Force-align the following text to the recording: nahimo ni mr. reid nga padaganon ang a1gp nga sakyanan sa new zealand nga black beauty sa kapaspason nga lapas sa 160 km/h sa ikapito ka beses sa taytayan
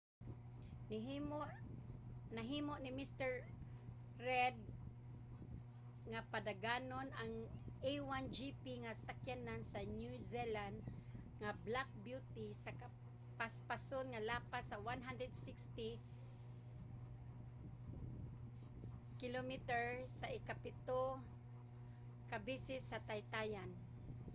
nahimo 2.35 2.73
ni 2.83 2.89
mr. 2.99 3.31
reid 4.27 4.57
nga 6.11 6.21
padaganon 6.31 7.09
ang 7.21 7.33
a1gp 7.89 8.63
nga 8.83 8.93
sakyanan 9.05 9.61
sa 9.71 9.79
new 9.99 10.13
zealand 10.31 10.77
nga 11.41 11.49
black 11.67 11.89
beauty 12.07 12.47
sa 12.63 12.71
kapaspason 12.81 14.05
nga 14.09 14.25
lapas 14.29 14.65
sa 14.67 14.77
160 14.89 15.89
km/h 19.21 19.89
sa 20.19 20.27
ikapito 20.39 21.03
ka 22.31 22.37
beses 22.47 22.81
sa 22.91 23.03
taytayan 23.09 23.71